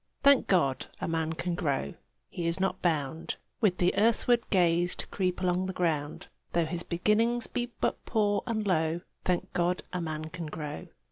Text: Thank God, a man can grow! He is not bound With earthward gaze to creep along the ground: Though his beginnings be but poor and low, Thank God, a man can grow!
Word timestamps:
Thank 0.23 0.47
God, 0.47 0.87
a 0.99 1.07
man 1.07 1.33
can 1.33 1.53
grow! 1.53 1.93
He 2.31 2.47
is 2.47 2.59
not 2.59 2.81
bound 2.81 3.35
With 3.59 3.79
earthward 3.95 4.49
gaze 4.49 4.95
to 4.95 5.05
creep 5.05 5.41
along 5.41 5.67
the 5.67 5.73
ground: 5.73 6.25
Though 6.53 6.65
his 6.65 6.81
beginnings 6.81 7.45
be 7.45 7.67
but 7.79 8.03
poor 8.03 8.41
and 8.47 8.65
low, 8.65 9.01
Thank 9.25 9.53
God, 9.53 9.83
a 9.93 10.01
man 10.01 10.31
can 10.31 10.47
grow! 10.47 10.87